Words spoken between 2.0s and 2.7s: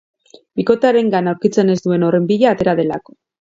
horren bila